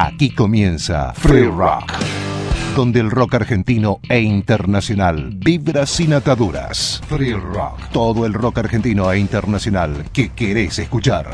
[0.00, 1.92] Aquí comienza Free Rock,
[2.76, 7.02] donde el rock argentino e internacional vibra sin ataduras.
[7.08, 11.26] Free Rock, todo el rock argentino e internacional que querés escuchar.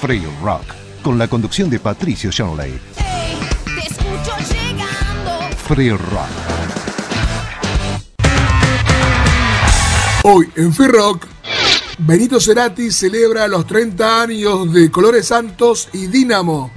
[0.00, 0.62] Free Rock,
[1.02, 2.78] con la conducción de Patricio Shanley.
[2.98, 5.56] Hey, te escucho llegando.
[5.66, 6.30] Free Rock.
[10.22, 11.26] Hoy en Free Rock,
[12.02, 16.70] Benito Cerati celebra los 30 años de Colores Santos y Dínamo.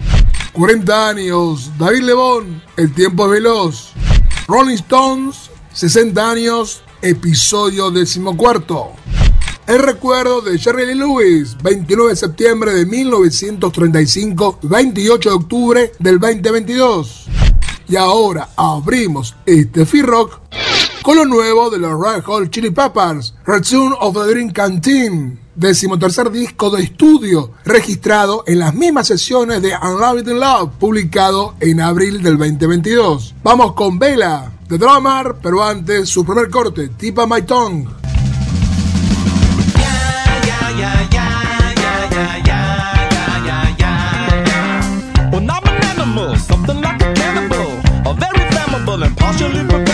[0.52, 3.94] 40 años, David Lebón, El tiempo es veloz.
[4.48, 8.92] Rolling Stones, 60 años, episodio decimocuarto.
[9.66, 16.20] El recuerdo de Jerry Lee Lewis, 29 de septiembre de 1935, 28 de octubre del
[16.20, 17.28] 2022.
[17.88, 20.42] Y ahora abrimos este Free Rock
[21.04, 26.32] con lo nuevo de los Red Hot Chili Peppers, Return of the Dream Canteen, decimotercer
[26.32, 32.24] disco de estudio, registrado en las mismas sesiones de Unloved in Love, publicado en abril
[32.24, 33.36] del 2022.
[33.44, 37.90] Vamos con Vela, The Drummer, pero antes su primer corte, Tipa My Tongue.
[48.06, 49.93] A very flammable and partially.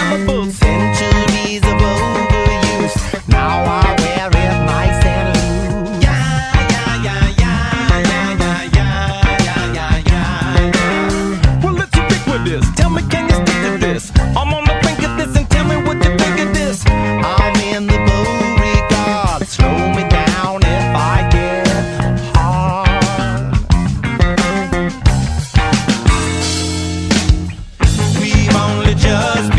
[29.09, 29.55] just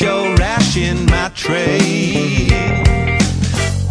[0.00, 2.48] your rash in my tray.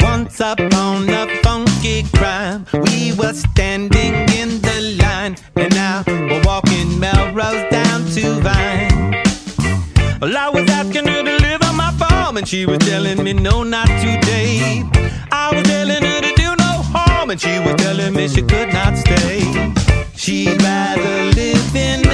[0.01, 6.99] Once upon a funky crime, we were standing in the line, and now we're walking
[6.99, 9.23] Melrose down to Vine.
[10.21, 13.33] Well, I was asking her to live on my farm, and she was telling me
[13.33, 14.83] no, not today.
[15.31, 18.71] I was telling her to do no harm, and she was telling me she could
[18.73, 19.41] not stay.
[20.15, 22.04] She'd rather live in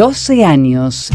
[0.00, 1.10] 12 años.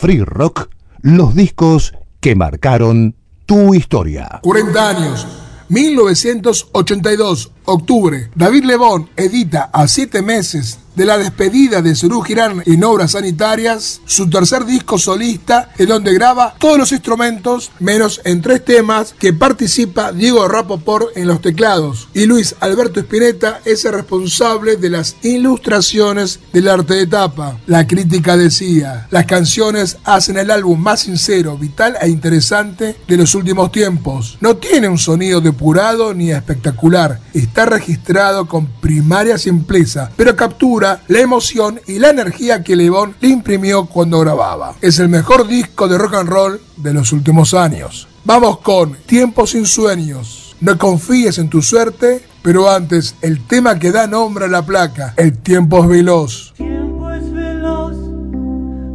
[0.00, 0.70] Free Rock,
[1.02, 4.40] los discos que marcaron tu historia.
[4.42, 5.26] 40 años.
[5.68, 8.30] 1982, octubre.
[8.34, 14.02] David Lebón edita a siete meses de la despedida de Serú Girán en obras sanitarias
[14.04, 19.32] su tercer disco solista en donde graba todos los instrumentos menos en tres temas que
[19.32, 25.16] participa Diego Rapoport en los teclados y Luis Alberto Spinetta es el responsable de las
[25.22, 27.56] ilustraciones del arte de tapa.
[27.66, 33.34] La crítica decía, las canciones hacen el álbum más sincero, vital e interesante de los
[33.34, 34.36] últimos tiempos.
[34.42, 41.20] No tiene un sonido depurado ni espectacular, está registrado con primaria simpleza, pero captura la
[41.20, 44.74] emoción y la energía que Lebón le imprimió cuando grababa.
[44.80, 48.08] Es el mejor disco de rock and roll de los últimos años.
[48.24, 50.56] Vamos con Tiempo sin sueños.
[50.60, 55.14] No confíes en tu suerte, pero antes el tema que da nombre a la placa,
[55.16, 56.52] El tiempo es veloz.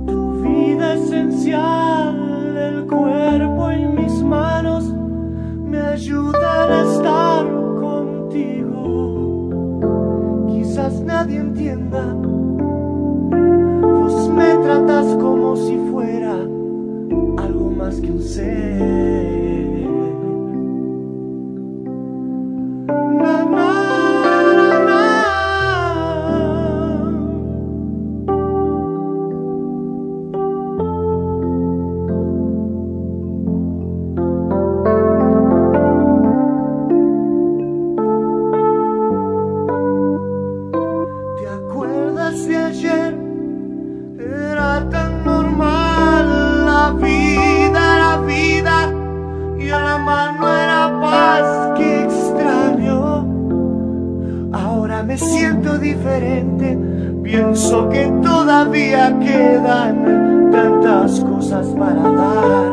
[0.07, 4.83] tu vida esencial, el cuerpo mis manos
[5.65, 5.79] me
[10.93, 12.13] Nadie entienda,
[13.81, 16.33] vos me tratas como si fuera
[17.37, 19.15] algo más que un ser.
[57.89, 62.64] Que todavía quedan tantas cosas para dar.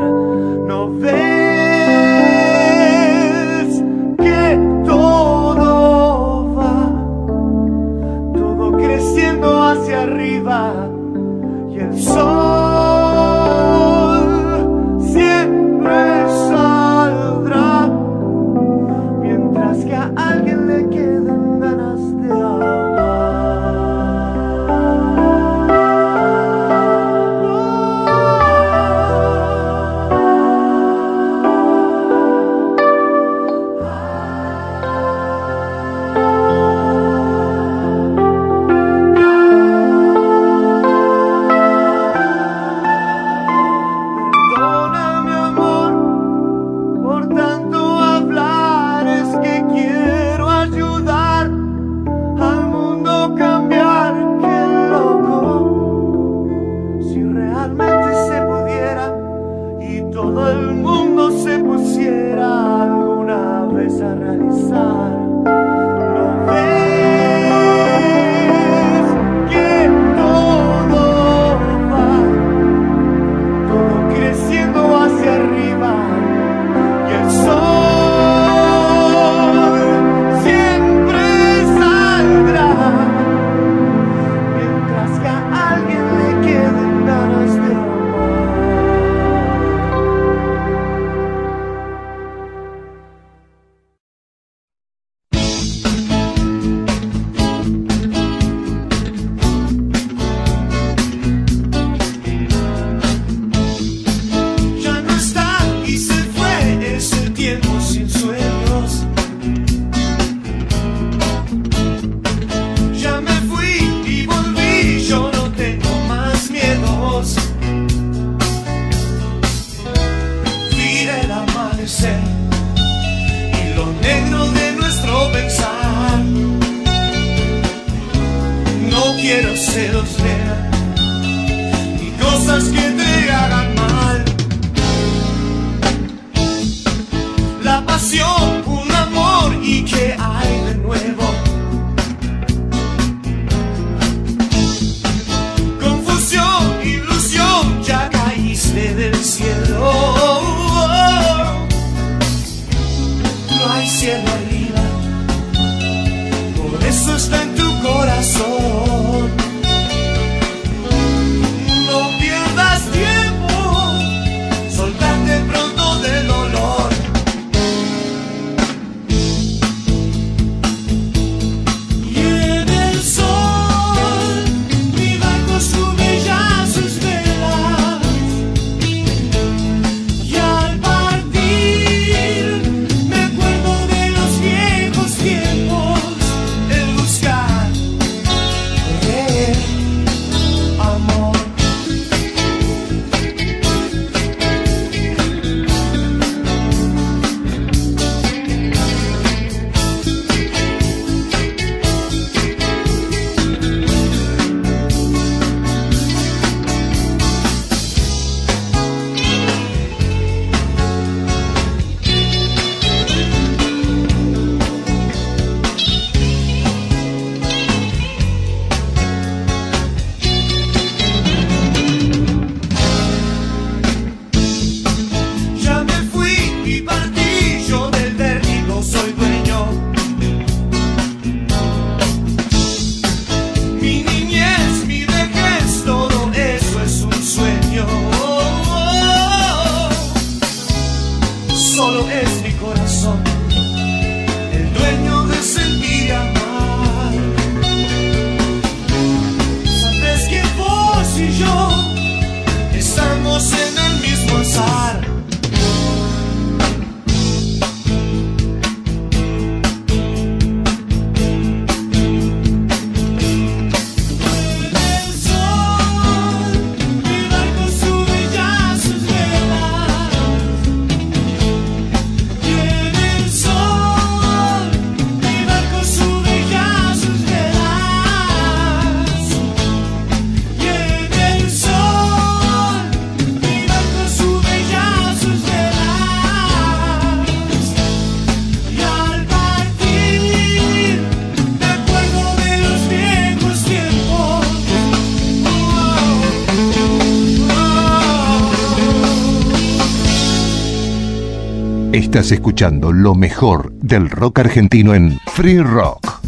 [302.13, 306.22] Estás escuchando lo mejor del rock argentino en Free Rock.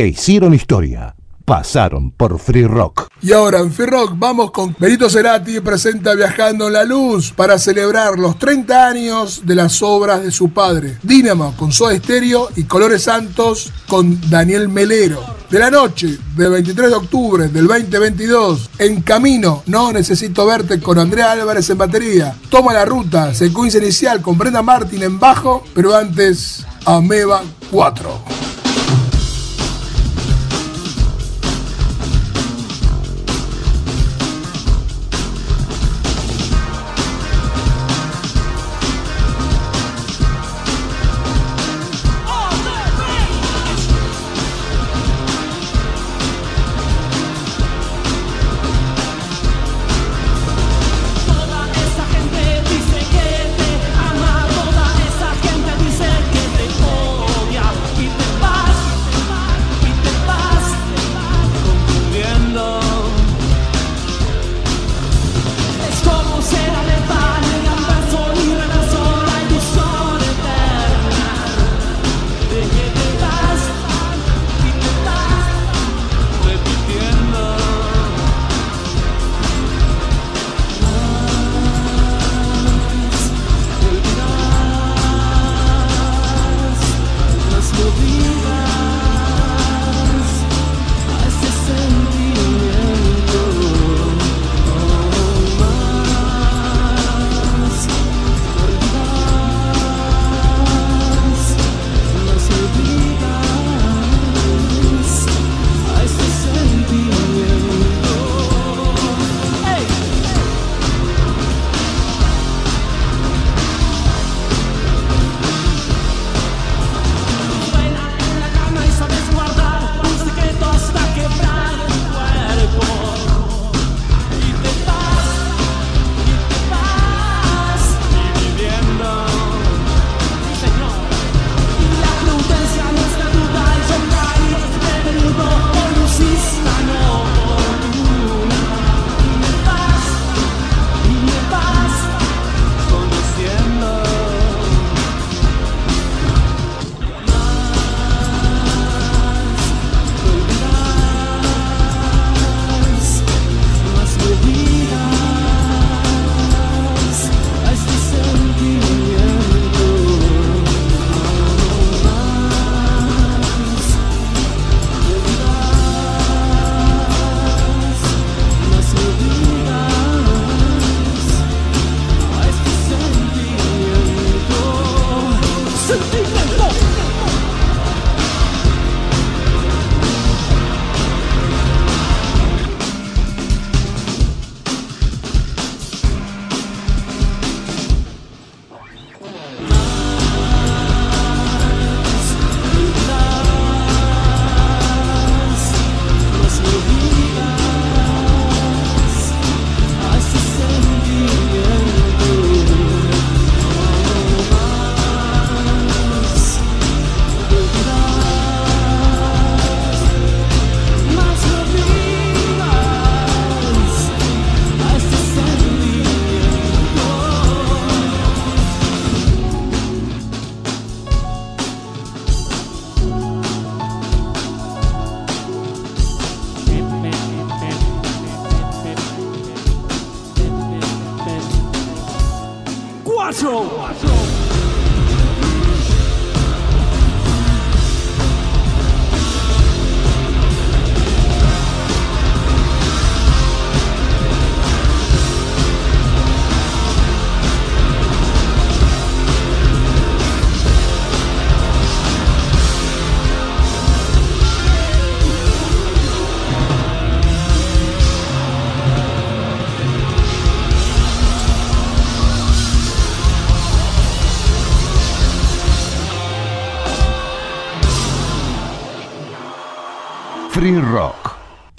[0.00, 3.08] Que hicieron historia pasaron por Free Rock.
[3.20, 7.58] Y ahora en Free Rock vamos con Benito Cerati presenta Viajando en la Luz para
[7.58, 10.96] celebrar los 30 años de las obras de su padre.
[11.02, 15.22] Dínamo con Soda Stereo y Colores Santos con Daniel Melero.
[15.50, 20.98] De la noche del 23 de octubre del 2022, en camino, no necesito verte con
[20.98, 22.34] Andrea Álvarez en batería.
[22.48, 28.39] Toma la ruta, secuencia inicial con Brenda Martin en bajo, pero antes Ameba 4.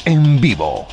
[0.06, 0.88] En vivo.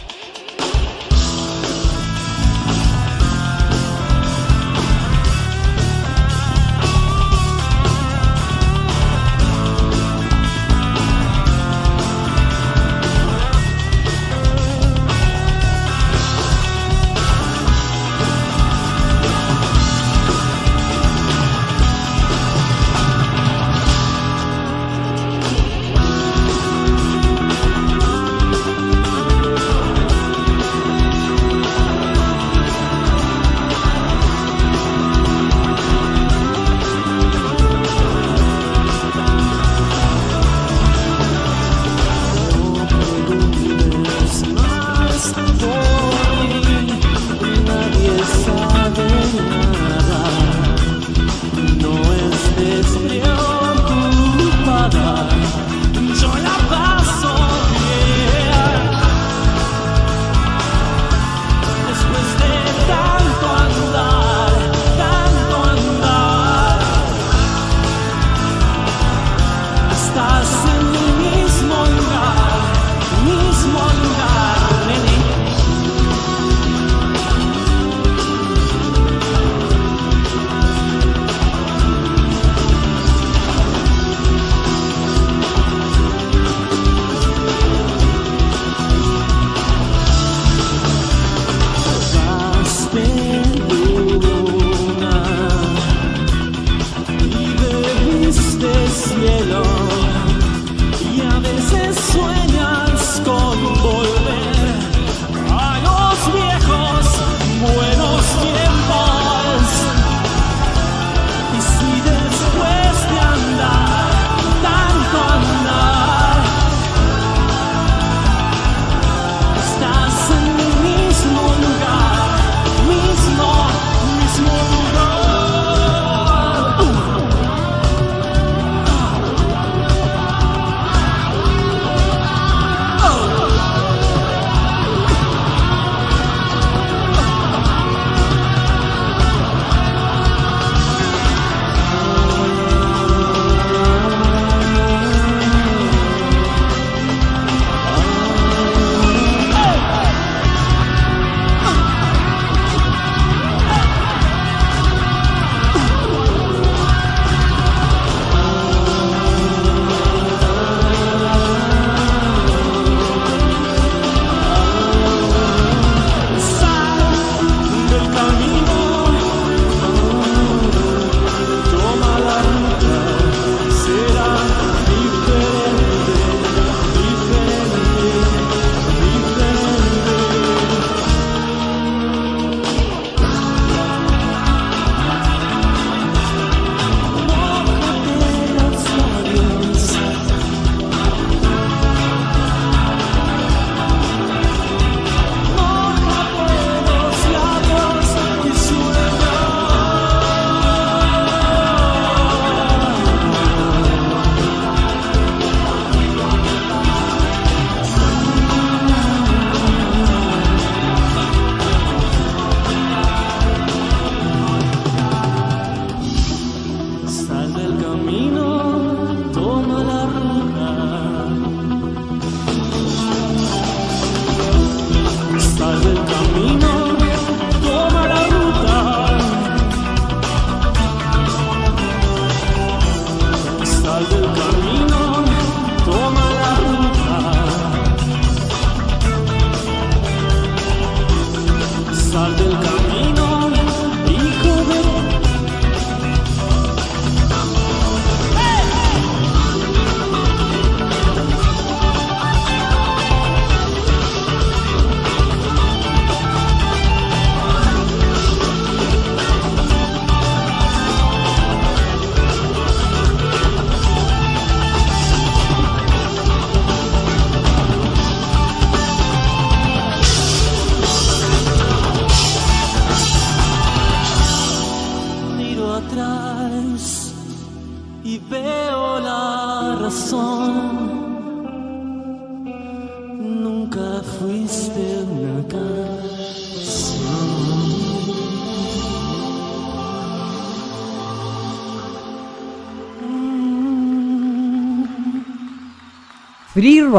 [296.88, 296.94] Free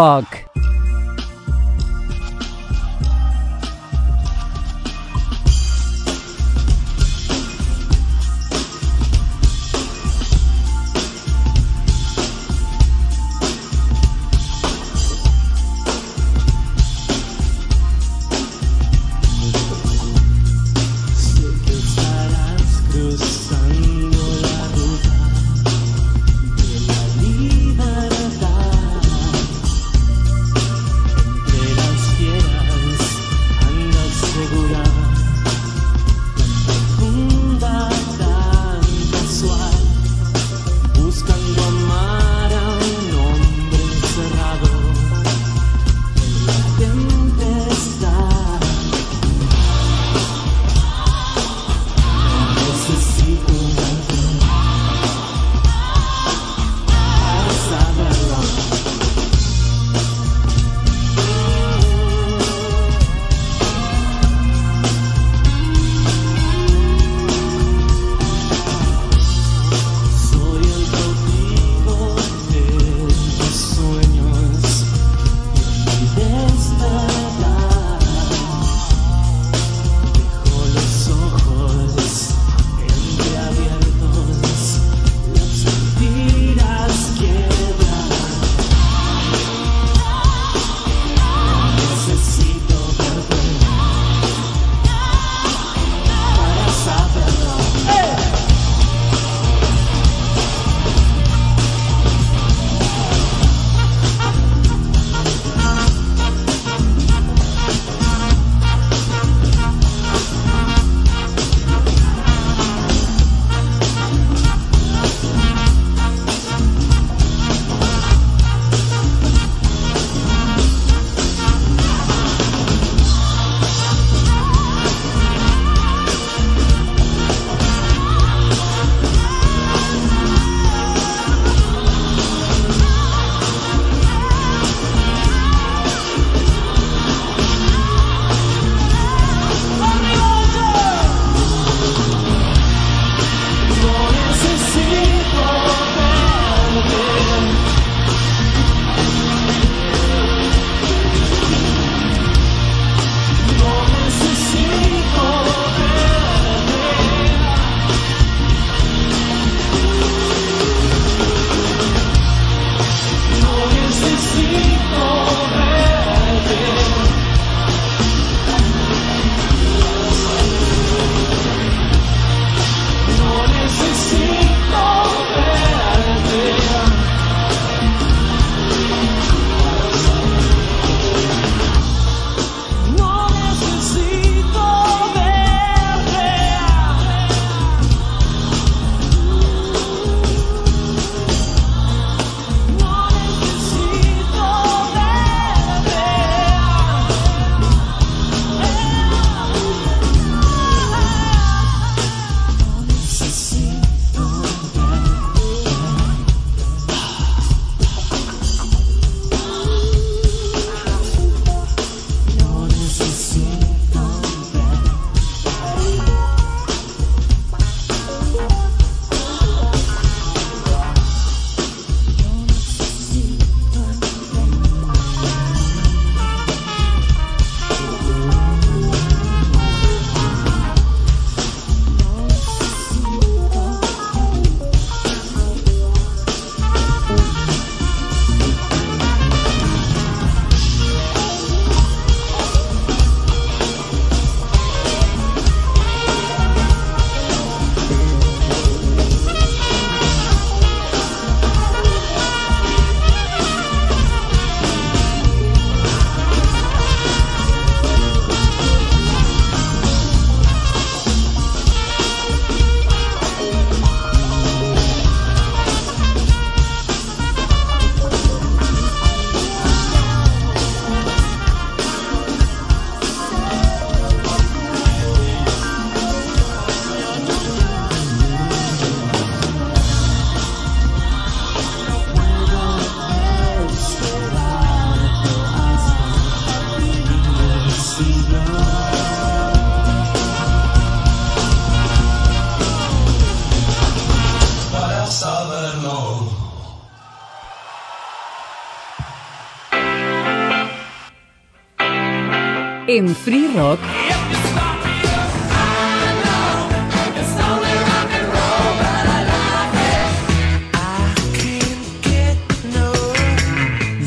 [302.92, 303.80] En Free Rock,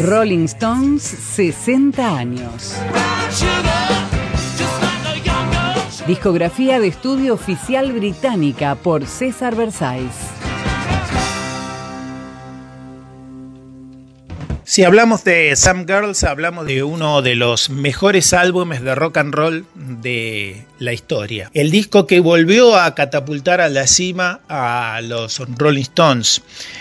[0.00, 2.74] Rolling Stones 60 años.
[6.08, 10.21] Discografía de estudio oficial británica por César Versailles.
[14.72, 19.34] Si hablamos de Some Girls, hablamos de uno de los mejores álbumes de rock and
[19.34, 21.50] roll de la historia.
[21.52, 26.40] El disco que volvió a catapultar a la cima a los Rolling Stones.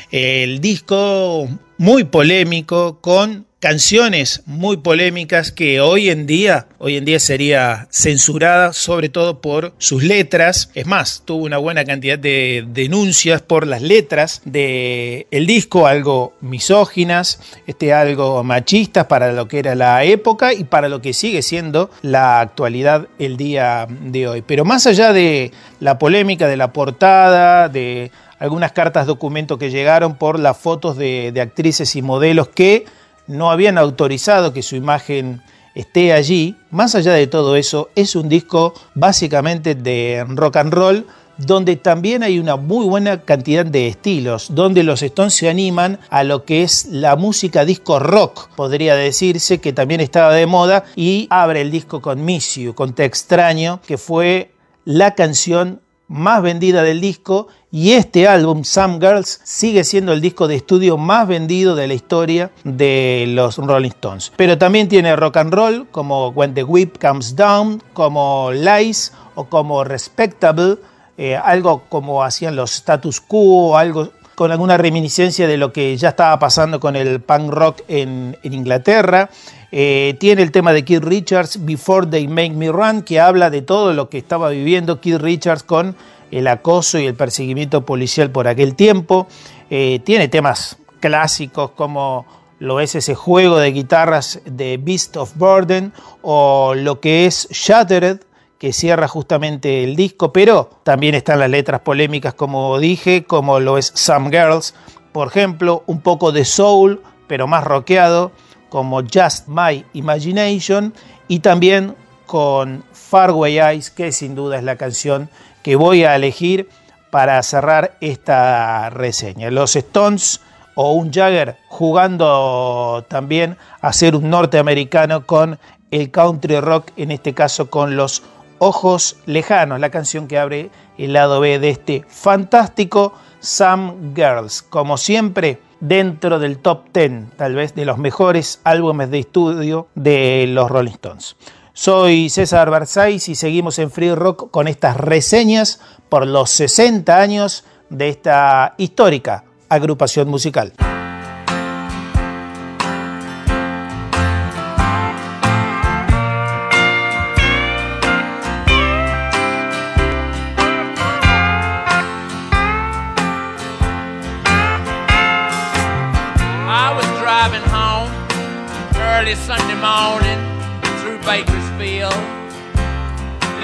[0.09, 7.19] El disco muy polémico con canciones muy polémicas que hoy en día, hoy en día
[7.19, 10.71] sería censurada sobre todo por sus letras.
[10.73, 16.33] Es más, tuvo una buena cantidad de denuncias por las letras de el disco, algo
[16.41, 21.43] misóginas, este algo machistas para lo que era la época y para lo que sigue
[21.43, 24.41] siendo la actualidad el día de hoy.
[24.41, 30.15] Pero más allá de la polémica de la portada, de algunas cartas documento que llegaron
[30.15, 32.85] por las fotos de, de actrices y modelos que
[33.27, 35.41] no habían autorizado que su imagen
[35.75, 41.05] esté allí, más allá de todo eso, es un disco básicamente de rock and roll
[41.45, 46.23] donde también hay una muy buena cantidad de estilos, donde los Stones se animan a
[46.23, 51.27] lo que es la música disco rock, podría decirse, que también estaba de moda, y
[51.29, 54.51] abre el disco con Miss You, con Te extraño, que fue
[54.85, 55.81] la canción
[56.11, 60.97] más vendida del disco y este álbum, Some Girls, sigue siendo el disco de estudio
[60.97, 64.33] más vendido de la historia de los Rolling Stones.
[64.35, 69.45] Pero también tiene rock and roll, como When the Whip Comes Down, como Lies o
[69.45, 70.79] como Respectable,
[71.17, 74.09] eh, algo como hacían los Status Quo, algo
[74.41, 79.29] con alguna reminiscencia de lo que ya estaba pasando con el punk rock en, Inglaterra.
[79.71, 83.61] Eh, tiene el tema de Keith Richards, Before They Make Me Run, que habla de
[83.61, 85.95] todo lo que estaba viviendo Keith Richards con
[86.31, 89.27] el acoso y el perseguimiento policial por aquel tiempo.
[89.69, 92.25] Eh, tiene temas clásicos como
[92.57, 98.21] lo es ese juego de guitarras de Beast of Burden o lo que es Shattered,
[98.61, 103.79] que cierra justamente el disco, pero también están las letras polémicas, como dije, como lo
[103.79, 104.75] es Some Girls,
[105.11, 108.31] por ejemplo, un poco de soul, pero más rockeado,
[108.69, 110.93] como Just My Imagination,
[111.27, 111.95] y también
[112.27, 115.31] con Farway Eyes, que sin duda es la canción
[115.63, 116.69] que voy a elegir
[117.09, 119.49] para cerrar esta reseña.
[119.49, 120.39] Los Stones
[120.75, 125.57] o un Jagger jugando también a ser un norteamericano con
[125.89, 128.21] el country rock, en este caso con los
[128.63, 134.61] Ojos Lejanos, la canción que abre el lado B de este fantástico Some Girls.
[134.61, 140.45] Como siempre, dentro del top 10, tal vez de los mejores álbumes de estudio de
[140.47, 141.37] los Rolling Stones.
[141.73, 147.63] Soy César Barzais y seguimos en Free Rock con estas reseñas por los 60 años
[147.89, 150.73] de esta histórica agrupación musical.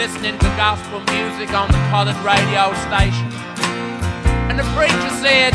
[0.08, 3.28] Listening to gospel music on the colored radio station.
[4.48, 5.52] And the preacher said,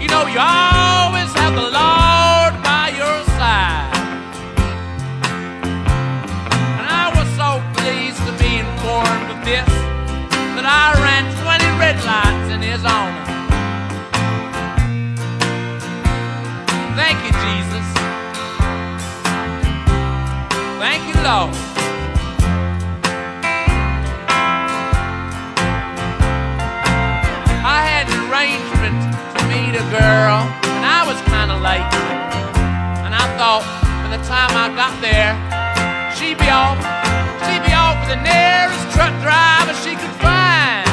[0.00, 3.92] You know, you always have the Lord by your side.
[6.80, 9.68] And I was so pleased to be informed of this
[10.56, 13.24] that I ran 20 red lights in his honor.
[16.96, 17.86] Thank you, Jesus.
[20.80, 21.69] Thank you, Lord.
[29.80, 30.44] A girl,
[30.76, 31.88] and I was kind of late.
[33.00, 33.64] And I thought
[34.04, 35.32] by the time I got there,
[36.12, 36.76] she'd be off.
[37.48, 40.84] She'd be off with the nearest truck driver she could find.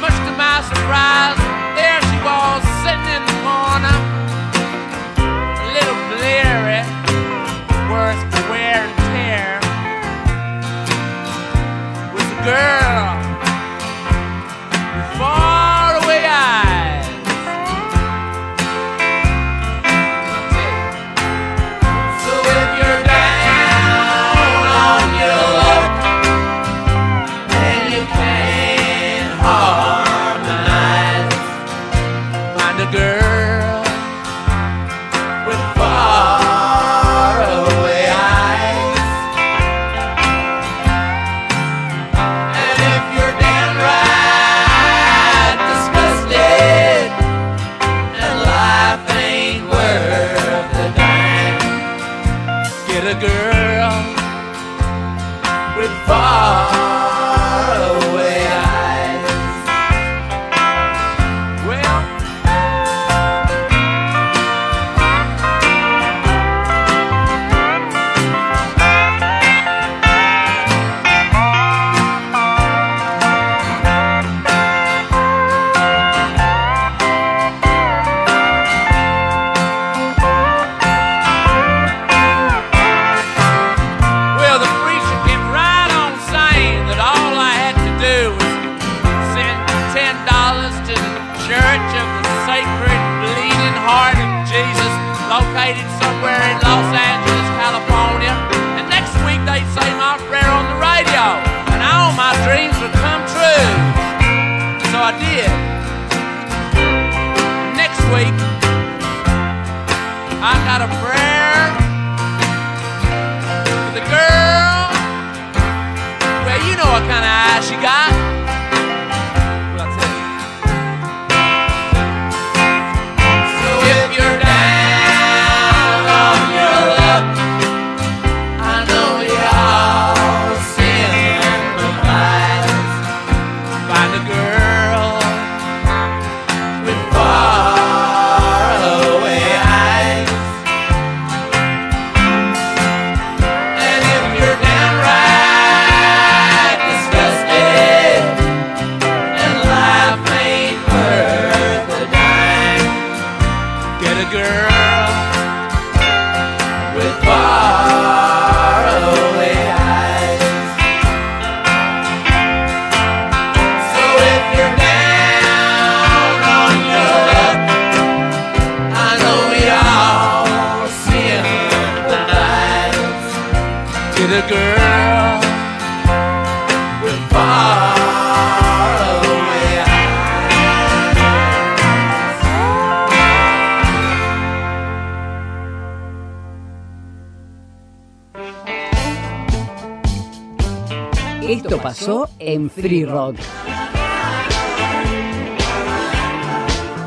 [0.00, 1.36] Much to my surprise,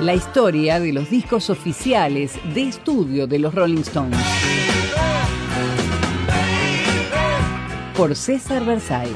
[0.02, 4.20] La historia de los discos oficiales de estudio de los Rolling Stones.
[7.96, 9.14] Por César Versailles.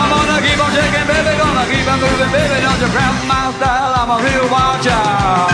[0.00, 2.60] I'm gonna keep on shaking, baby, gonna keep on moving, baby.
[2.64, 5.52] Don't you grab my style, I'm a real wild child.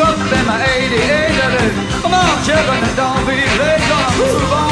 [0.00, 2.02] Up in my 88.
[2.02, 3.84] Come on, and don't be late.
[3.88, 4.69] Gonna move on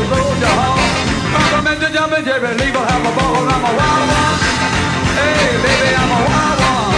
[0.00, 0.80] the road to home.
[1.36, 3.44] Compliment to jumping Jerry Lee will have a ball.
[3.44, 4.38] I'm a wild one.
[5.18, 6.96] Hey, baby, I'm a wild one.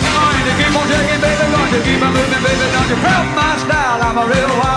[0.00, 1.44] Going to keep on shaking, baby.
[1.52, 2.66] Going to keep on moving, baby.
[2.72, 4.00] Don't you crowd my style.
[4.00, 4.73] I'm a real wild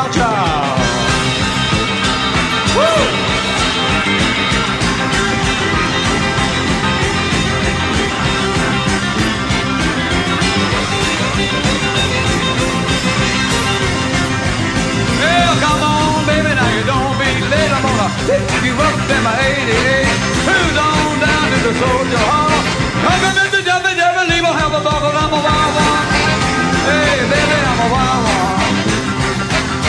[19.48, 20.08] 88.
[20.44, 22.60] Who's on down to the soldier hall?
[23.04, 25.16] Come and let the devil, devil, evil, have a bubble.
[25.16, 26.06] I'm a wild one.
[26.84, 28.58] Hey, baby, I'm a wild one.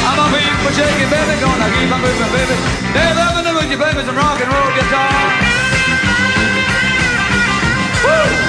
[0.07, 1.35] I'm a people for shaking, baby.
[1.43, 2.57] Gonna keep on moving, baby.
[2.95, 4.01] Dave Evans, would you baby.
[4.07, 5.11] some rock and roll guitar?
[8.07, 8.48] Woo!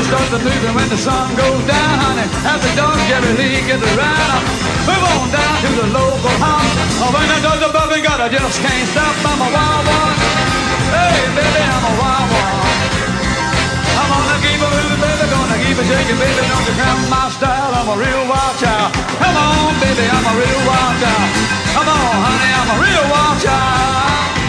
[0.00, 2.24] Hey, I'm to start the moving when the sun goes down, honey.
[2.48, 4.40] After dark, Jerry Lee gets around.
[4.88, 6.72] Move on down to the local house.
[7.04, 9.12] Oh, when I do the bubbling, God, I just can't stop.
[9.28, 10.16] I'm a wild one.
[10.88, 12.56] Hey, baby, I'm a wild one.
[14.00, 15.24] I'm gonna keep it moving, baby.
[15.28, 16.48] Gonna keep it shaking, baby.
[16.48, 17.72] Don't you cramp my style.
[17.76, 18.96] I'm a real wild child.
[19.20, 21.28] Come on, baby, I'm a real wild child.
[21.76, 24.39] Come on, honey, I'm a real wild child.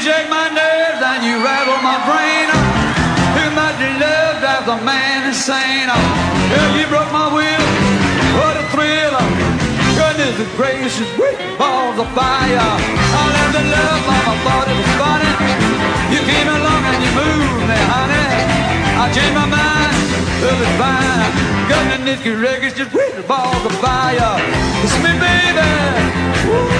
[0.00, 2.48] You shake my nerves and you rattle my brain.
[3.36, 5.92] Too much love drives a man insane.
[5.92, 7.64] Yeah, you broke my will.
[8.40, 9.12] What a thrill.
[10.00, 12.64] Goodness gracious, with balls of fire.
[12.64, 15.32] I love the love, mama thought it was funny.
[16.16, 18.24] You came along and you moved me, honey.
[18.96, 19.92] I changed my mind,
[20.40, 21.28] love is fine.
[21.68, 24.40] Goodness gracious, just with balls of fire.
[24.80, 25.68] It's me, baby.
[26.48, 26.72] Woo,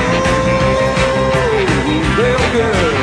[2.16, 2.99] real good.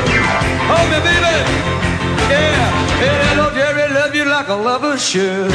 [4.48, 5.50] Like a lover should.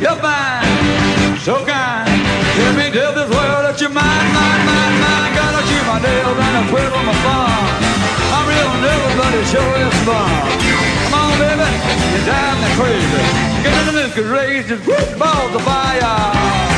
[0.00, 2.08] You're fine, so kind.
[2.56, 5.32] Let me tell this world that you're mine, mine, mine, mine.
[5.36, 7.64] Gotta chew my nails and I twiddle my thumb.
[8.32, 10.32] I'm real nervous, but it sure is fun.
[11.04, 11.68] Come on, baby,
[12.16, 13.24] you drive me crazy.
[13.60, 16.75] Get into this garage, just balls of fire.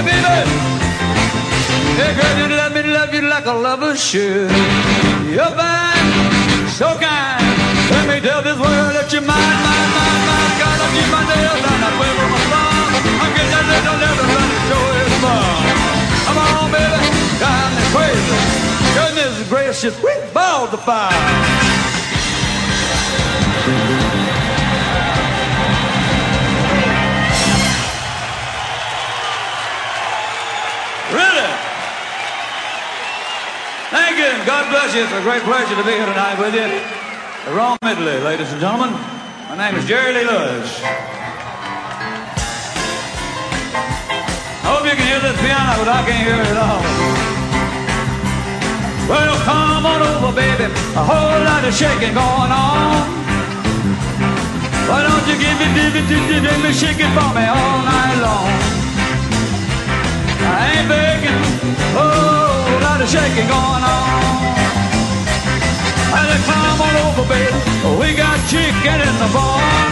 [0.00, 0.16] Baby.
[2.00, 4.50] Yeah, girl, you love me, love you like a lover should.
[5.28, 6.08] You're fine,
[6.72, 7.44] so kind.
[7.92, 10.56] Let me tell this world that you're mine, mine, mine, mine.
[10.56, 12.96] Gotta keep my nails down, I wave on my thumb.
[13.20, 14.00] I'm getting that little
[14.32, 15.68] but it sure is fun.
[16.24, 17.00] Come on, baby,
[17.36, 18.40] drive me crazy.
[18.96, 21.12] Goodness gracious, sweet balls of fire.
[34.20, 35.00] God bless you.
[35.00, 36.68] It's a great pleasure to be here tonight with you.
[37.48, 38.92] The Raw Medley, ladies and gentlemen.
[39.48, 40.68] My name is Jerry Lee Lewis.
[44.60, 46.84] I hope you can hear this piano, but I can't hear it at all.
[49.08, 50.68] Well, come on over, baby.
[50.68, 53.08] A whole lot of shaking going on.
[54.84, 57.48] Why don't you give me, give me, give me, give me, shake it for me
[57.48, 58.52] all night long?
[60.44, 61.40] I ain't begging,
[61.96, 62.29] oh,
[63.00, 64.20] lot of shaking going on.
[66.12, 67.56] I said, come on over, baby.
[67.96, 69.88] We got chicken in the barn.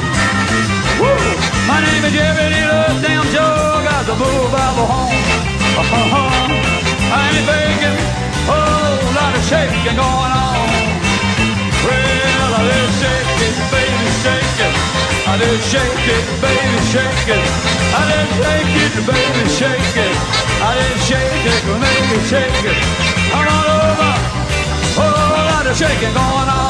[1.00, 1.16] Woo!
[1.64, 5.24] My name is Jerry Lee damn sure got the move out of home.
[5.80, 6.52] Uh-huh.
[7.08, 7.98] I ain't begging,
[8.44, 10.68] oh, a lot of shaking going on.
[11.88, 14.77] Well, I shake it, baby, shake it.
[15.28, 17.44] I did shake it, baby, shake it.
[17.92, 20.16] I did shake it, baby, shake it.
[20.64, 22.80] I did shake it, baby, shake it.
[23.36, 24.12] On over.
[24.96, 25.12] Oh,
[25.52, 26.68] lot of shaking going on.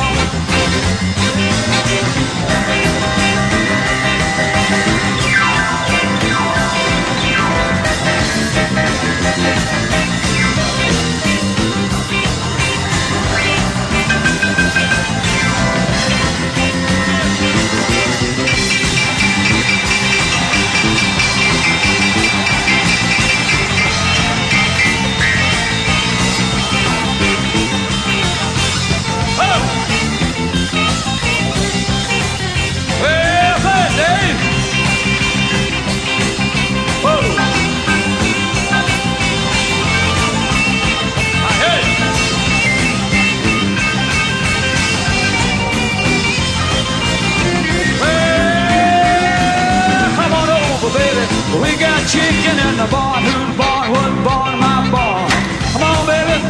[52.09, 53.21] Chicken in the barn.
[53.21, 53.93] Who's barn?
[53.93, 54.57] What barn?
[54.57, 55.29] My barn.
[55.73, 56.41] Come on, baby.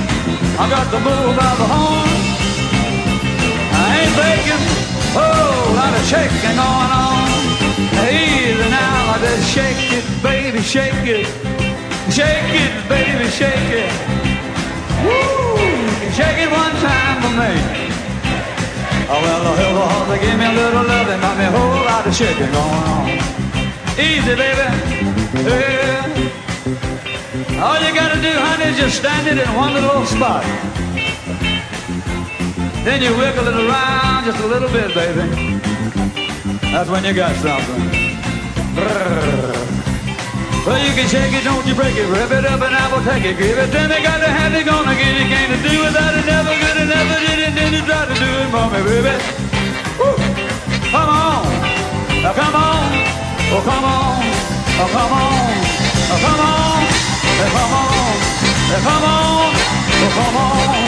[0.55, 2.11] I got the move out the horn.
[3.75, 4.65] I ain't begging.
[5.19, 7.27] Oh, lot of shaking going on.
[8.07, 11.27] Easy now, I just shake it, baby, shake it.
[12.15, 13.91] Shake it, baby, shake it.
[15.03, 15.59] Woo!
[16.15, 17.53] Shake it one time for me.
[19.11, 21.51] Oh, well, the hell of they give me a little love and got me a
[21.51, 23.09] whole lot of shaking going on.
[23.99, 25.18] Easy, baby.
[25.47, 26.03] Yeah.
[27.63, 30.43] All you gotta do, honey, is just stand it in one little spot.
[32.85, 35.61] Then you wiggle it around just a little bit, baby.
[36.73, 37.83] That's when you got something.
[40.67, 43.03] Well, you can shake it, don't you break it, rip it up and I will
[43.03, 43.39] take it.
[43.39, 45.29] Give it to me, got to have it, gonna get it.
[45.33, 47.55] Can't do without it, never good, and never did it.
[47.55, 49.17] Then you try to do it for me, baby.
[49.99, 50.15] Woo.
[50.93, 51.45] Come on,
[52.23, 52.89] now come on,
[53.53, 54.25] oh come on,
[54.81, 55.59] Oh, come on,
[56.11, 56.87] oh, come on,
[57.41, 57.91] oh, come on,
[58.71, 59.53] oh, come on,
[59.99, 60.79] oh, come on,